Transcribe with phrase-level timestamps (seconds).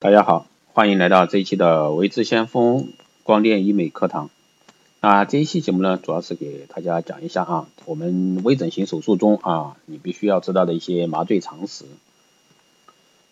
[0.00, 2.92] 大家好，欢迎来到这一期的维智先锋
[3.24, 4.30] 光电医美课堂。
[5.00, 11.84] 那这一期节目呢，主要是给大家讲一下啊，我们微整形手术中啊，你必须要知道的一些麻醉常识。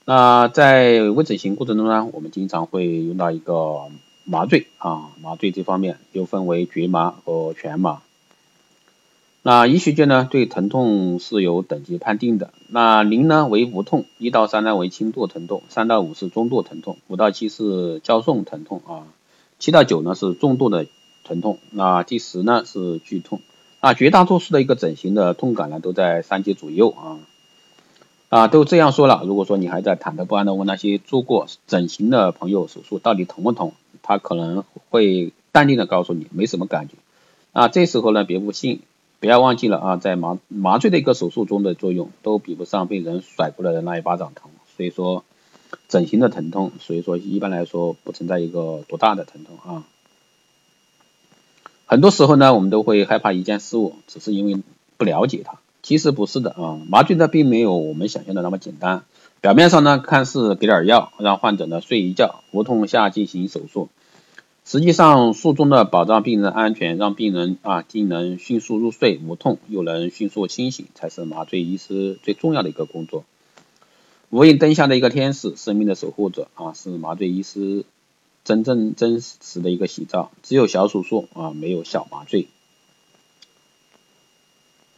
[0.06, 3.82] 那在微整形过程中呢，我们经常会用到一个
[4.24, 8.02] 麻醉啊，麻醉这方面又分为局麻和全麻。
[9.48, 12.52] 那医学界呢，对疼痛是有等级判定的。
[12.66, 19.06] 那零呢为无痛，一到三呢为轻度疼痛，三到五是中度疼痛，五到七是较重疼痛啊，
[19.60, 20.86] 七到九呢是重度的
[21.22, 23.40] 疼痛，那第十呢是剧痛。
[23.80, 27.18] 那绝大多数的一个整形的痛感呢都在三级左右啊
[28.30, 29.22] 啊都这样说了。
[29.24, 33.70] 如果说你还在忐忑不安的问那些做过整形的朋友手术到底疼不疼，
[34.02, 36.94] 他可能会淡定的告诉你没什么感觉。
[37.52, 38.80] 啊这时候呢别不信。
[39.18, 44.50] 不要忘记了啊，在麻麻醉的一个手术中的作用，都比不上被人甩过来的那一巴掌疼。
[44.76, 45.24] 所以说，
[45.88, 49.84] 整形的疼痛，所以说一般来说不存在一个多大的疼痛啊。
[51.86, 54.62] 很多时候呢，我们都会害怕一件事物，只是因为
[54.96, 55.58] 不了解它。
[55.82, 59.04] 其实不是的啊，麻醉呢并没有我们想象的那么简单。
[59.40, 63.88] 表面上呢，看似给点药，让患者呢睡一觉，无痛下进行手术。
[64.68, 73.24] 实际上，术中的保障病人安全，让病人啊既能迅速入睡无痛，又能迅速清醒，才是麻醉医师最重要的一个工作。
[74.28, 77.84] 无影灯下的一个天使，生命的守护者啊，是麻醉医师
[78.42, 80.32] 真正真实的一个写照。
[80.42, 82.48] 只有小手术啊，没有小麻醉。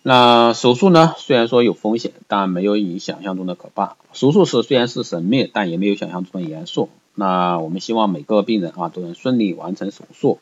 [0.02, 3.98] 那手术呢，虽然说有风险，但没有你想象中的可怕。
[4.14, 6.88] 手术时虽然是神秘，但也没有想象中的严肃。
[7.18, 10.38] 那我们希望每个病人啊都能顺利完成手术。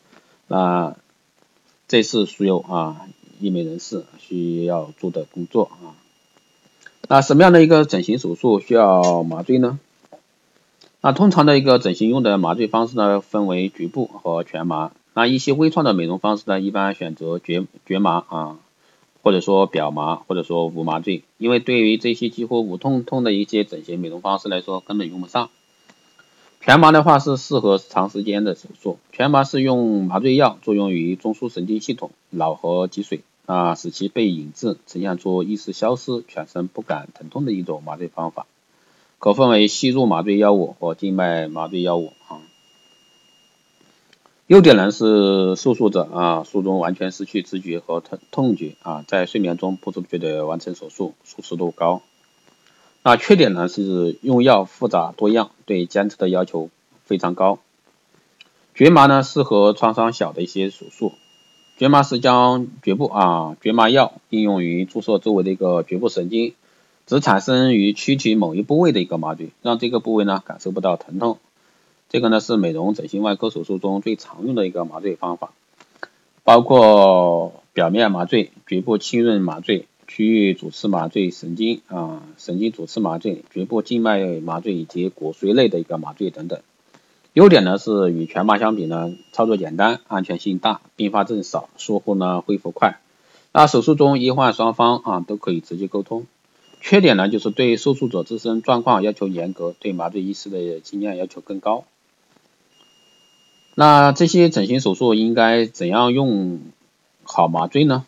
[0.47, 0.95] 那
[1.87, 3.07] 这是所有啊
[3.39, 5.97] 医美人士需要做的工作啊。
[7.09, 9.79] 那什么样的一个整形手术需要麻醉呢？
[11.01, 14.91] 那通常的一个整形用的麻醉方式呢，分为局部和全麻。
[15.15, 18.59] 那一些微创的美容方式呢，一般选择局局麻啊，
[19.23, 21.23] 或者说表麻，或者说无麻醉。
[21.39, 25.49] 因为对于这些几乎无痛痛的一些整形美容方式来说，根本用不上。
[26.67, 38.47] 全麻的话是适合长时间的手术，全麻是用麻醉药作用于中枢神经系统、脑和脊髓啊，使其被引致，呈现出意识消失、全身不感疼痛的一种麻醉方法，
[39.17, 42.43] 可分为吸入麻醉药物和静脉麻醉药物啊。
[44.47, 52.01] 优点呢是受术者啊术中完全失去知觉和痛痛觉啊，在睡眠中不知不觉的完成手术，舒适度高。
[53.07, 56.69] 那缺点呢是用药复杂多样，对监测的要求
[57.05, 57.59] 非常高。
[58.75, 61.13] 局麻呢适合创伤小的一些手术。
[61.77, 66.53] 局麻是将局部啊局麻药应用于注射周围的一个局部神经，
[67.05, 71.37] 只产生于躯体某一部位的一个麻醉，让这个部位呢感受不到疼痛。
[72.09, 75.53] 这个呢是美容整形外科手术中最常用的一个麻醉方法，
[76.43, 79.87] 包括表面麻醉、局部浸润麻醉。
[80.07, 86.59] 区域主次麻醉、神经啊神经主次麻醉、局部静脉麻醉以及骨髓类的一个麻醉等等。
[87.33, 92.99] 优点呢是与全麻相比呢，操作简单，安全性大，并发症少，术后呢恢复快。
[93.51, 96.25] 那手术中医患双方啊都可以直接沟通。
[96.79, 101.83] 缺点呢就是对受术者自身状况要求严格，对麻醉医师的经验要求更高。
[103.75, 106.61] 那这些整形手术应该怎样用
[107.23, 108.05] 好麻醉呢？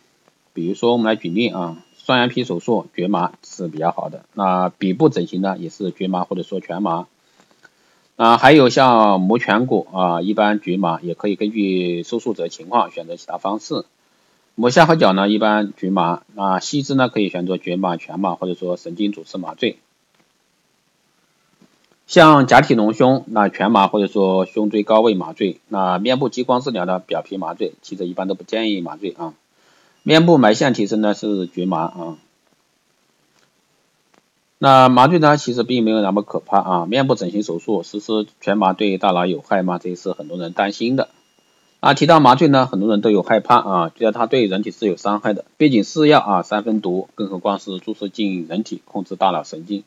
[0.54, 1.84] 比如说我们来举例啊。
[2.10, 7.06] 双眼皮手术绝麻是比较好的，那鼻部整形呢也是绝麻或者说全麻，
[8.16, 13.84] 啊还有像磨颧骨啊一般绝麻，也可以根据受术者情况选择其他方式。
[14.56, 19.78] 磨下颌角呢一般绝麻，那细致呢可以选择绝麻、全麻或者说神经主次麻醉。
[22.08, 29.32] 像假体隆胸那全麻或者说胸椎高位麻醉，那面部激光治疗的表皮麻醉，其实一般都不建议麻醉啊。
[30.02, 32.16] 面部埋线提升呢是局麻啊，
[34.58, 36.86] 那麻醉呢其实并没有那么可怕啊。
[36.86, 39.78] 面部整形手术实施全麻对大脑有害吗？
[39.78, 41.08] 这是很多人担心的
[41.80, 41.92] 啊。
[41.94, 45.44] 提到麻醉呢，很多人都有害怕啊，觉得它对人体是有伤害的。
[45.58, 49.84] 毕竟是药啊，三分毒，更何况是注射进人体控制大脑神经。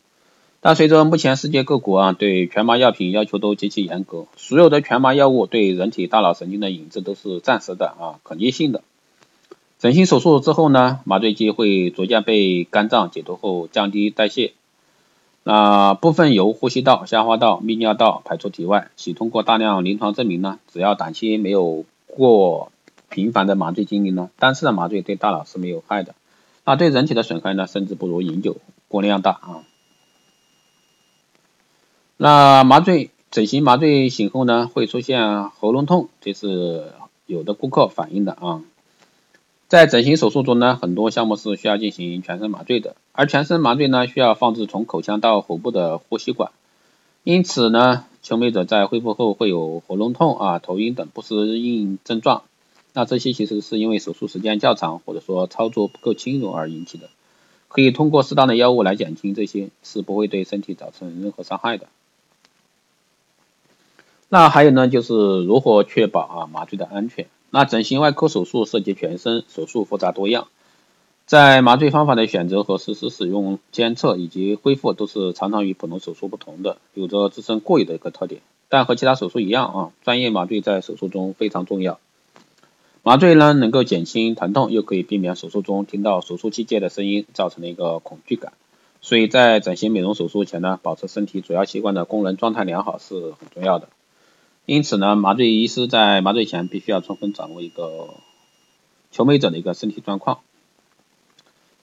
[0.62, 8.82] 但随着目前世界各国啊对全麻药品要求都极其严格，所有的全麻药物对人体大脑神经的引致都是暂时的啊，可逆性的。
[9.84, 14.54] 整形手术之后呢，麻醉剂会逐渐被肝脏解毒后降低代谢，
[15.44, 18.92] 那部分由呼吸道、消化道、泌尿道排出体外。
[18.96, 22.72] 其通过大量临床证明呢，只要短期没有过
[23.10, 26.16] 频繁的麻醉经历呢，单次的麻醉对大脑是没有害的。
[26.64, 28.56] 那对人体的损害呢，甚至不如饮酒
[28.88, 29.64] 过量大啊。
[32.16, 36.94] 那麻醉整形麻醉醒后呢，会出现喉咙痛，这是
[37.26, 38.62] 有的顾客反映的啊。
[39.74, 46.52] 在整形手术中呢，很多项目是需要进行全身麻醉的，而全身麻醉呢，需要放置从口腔到喉部的呼吸管，
[47.24, 52.44] 因此呢，求美者在恢复后会有喉咙痛啊、头晕等不适应症状。
[52.94, 57.10] 那这些其实是因为手术时间较长，或者说操作不够轻柔而引起的，
[57.68, 61.88] 可以通过适当的药物来减轻这些，是不会对身体造成任何伤害的。
[64.30, 67.26] 那还有呢，就是如何确保啊麻醉的安全？
[67.56, 70.48] 那整形外科手术涉及全身，手术复杂多样，
[71.28, 78.42] 在麻醉方法的选择和实施使用、监测以及恢复都是常常与普通手术不同的，有着自身固有的一个特点。
[78.70, 82.00] 但和其他手术一样啊，专业麻醉在手术中非常重要。
[83.04, 88.54] 麻醉呢能够减轻疼痛，又可以避免手术中听到手术器械的声音造成的一个恐惧感。
[89.00, 93.90] 所以在整形美容手术前呢，保持身体主要器官的功能状态良好是很重要的。
[94.66, 98.14] 因此呢，麻醉医师在麻醉前必须要充分掌握一个
[99.12, 100.40] 求美者的一个身体状况。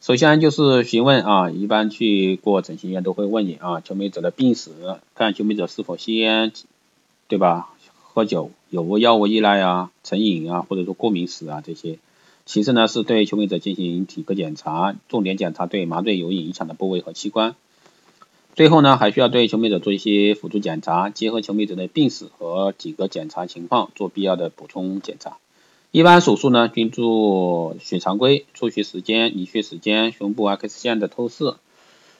[0.01, 4.71] 首先就是询问啊，一般去过整形医院都会问你啊，求美者的病史，
[5.15, 6.53] 看求美者是否吸烟，
[7.29, 7.69] 对吧？
[8.13, 11.99] 喝酒有无药物依赖啊、成瘾啊，或者说过敏史啊这些。
[12.47, 17.55] 其次呢，是对求美者进行体格检查，重点检查对麻醉有影响的部位和器官。
[18.57, 25.39] 最后呢，还需要对求美者做一些辅助检查，结合求美者的病史和几个检查情况，做必要的补充检查。
[25.93, 31.55] 一般手术呢，均做血常规、出血时间、凝血时间、胸部 X 线的透视、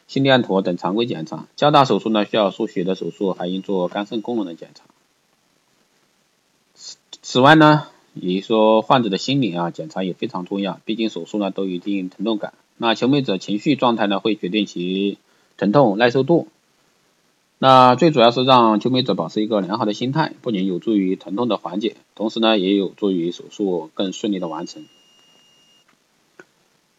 [0.07, 1.47] 心电图等常规检查。
[1.57, 4.85] 较大手术呢，需要输血的手术，还应做肝肾功能的检查。
[6.75, 12.55] 此此外呢，也就说患者的心理啊检查也非常重要，毕竟手术呢都有一定疼痛感。
[12.79, 15.19] 那求美者情绪状态呢，会决定其。
[15.61, 16.49] 疼痛耐受度，
[17.59, 24.87] 那最主要是让求美者保持一个良好的心态，不仅有助于疼痛的缓解，同时呢也有助于手术更顺利的完成。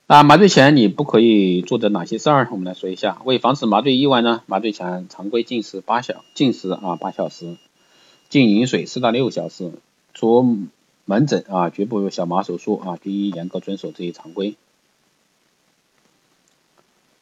[0.05, 2.49] 那麻醉前你不可以做的哪些事儿？
[2.51, 3.19] 我们来说一下。
[3.25, 7.57] 为防止麻醉意外呢，麻醉前常规禁食八小禁食啊八小时，
[8.29, 9.71] 禁饮水四到六小时。
[10.13, 10.57] 除
[11.05, 14.55] 门诊啊，绝不小麻手术啊，均应严格遵守这一常规。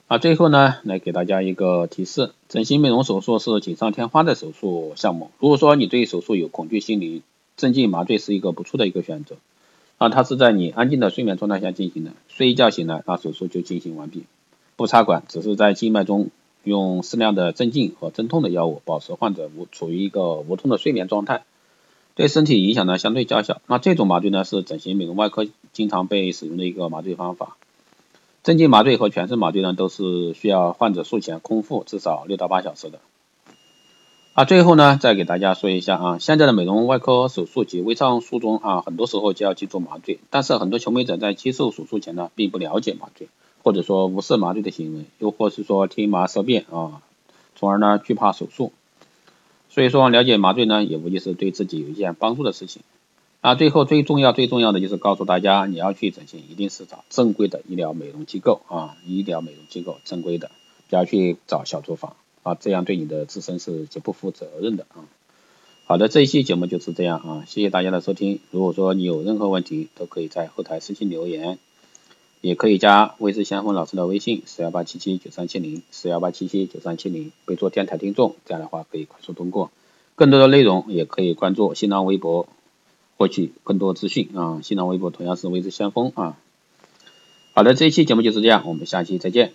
[0.10, 5.30] 啊，最后呢，来给大家一个提示，整形美容手术是锦上添花的手术项目。
[5.38, 7.22] 如果说你对手术有恐惧心理，
[7.58, 9.36] 镇静麻醉是一个不错的一个选择。
[10.00, 14.24] 啊，它是在你安静的睡眠状态下进行的，睡一觉醒来，那手术就进行完毕，
[14.78, 16.32] 不插管，只是在静脉中
[16.64, 21.44] 用适量的镇静和镇痛的药物，保持患者无处于一个无痛的睡眠状态，
[22.16, 23.62] 对身体影响呢相对较小。
[23.68, 27.58] 那这种麻醉呢是整形美容外科经常被使用的一个麻醉方法。
[28.50, 32.98] 镇静麻醉和全身麻醉呢，都是需要患者术前空腹至少六到八小时的。
[34.34, 43.28] 啊，最后呢，再给大家说一下啊，现在的美容外科手术及微创术中啊，很多时候就要去做麻醉，但是很多求美者在接受手术前呢，并不了解麻醉，
[43.62, 47.04] 或者说无视麻醉的行为，又或是说听麻色变啊，
[47.56, 48.72] 从而呢惧怕手术。
[49.70, 52.82] 所以说，了解麻醉呢，也无疑是对自己有一件帮助的事情。
[53.42, 60.52] 啊，最后最重要最重要的就是告诉大家，你要去整形，一定是找正规的医疗美容机构啊，医疗美容机构正规的，
[60.90, 65.08] 不要去找小作坊啊，这样对你的自身是极不负责任的啊。
[65.86, 68.42] 好的，这一期节目就是这样啊，谢谢大家的收听。
[68.52, 71.58] 如果说你有任何问题，都可以在后台私信留言，
[72.42, 79.72] 也可以加魏志先锋老师的微信四幺八七七九三七零四幺八七七九三七零，备注电台听众，这样的话可以快速通过。
[80.16, 82.50] 更多的内容也可以关注新浪微博。
[83.20, 84.62] 获取更多资讯啊！
[84.64, 86.38] 新浪微博同样是为之先锋啊！
[87.54, 89.52] 好的，这一期节目就是这样，我们下期再见。